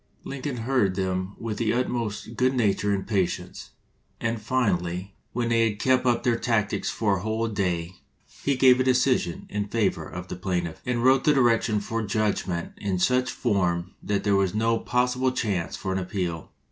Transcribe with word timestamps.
Lincoln 0.23 0.57
heard 0.57 0.95
them 0.95 1.35
with 1.37 1.57
the 1.59 1.73
utmost 1.73 2.35
good 2.35 2.55
nature 2.55 2.91
and 2.91 3.05
patience, 3.05 3.69
and 4.19 4.41
finally, 4.41 5.13
when 5.31 5.49
they 5.49 5.69
had 5.69 5.77
kept 5.77 6.07
up 6.07 6.23
their 6.23 6.37
tactics 6.39 6.89
for 6.89 7.17
a 7.17 7.21
whole 7.21 7.47
day, 7.47 7.97
he 8.43 8.55
gave 8.55 8.79
a 8.79 8.83
decision 8.83 9.45
in 9.47 9.67
favor 9.67 10.07
of 10.09 10.27
the 10.27 10.35
plaintiff, 10.35 10.81
and 10.87 11.03
wrote 11.03 11.23
the 11.23 11.33
direction 11.35 11.79
for 11.79 12.01
judgment 12.01 12.71
in 12.77 12.97
such 12.97 13.29
form 13.29 13.91
that 14.01 14.23
there 14.23 14.35
was 14.35 14.55
no 14.55 14.79
possible 14.79 15.31
chance 15.31 15.75
for 15.77 15.91
an 15.91 15.99
appeal. 15.99 16.49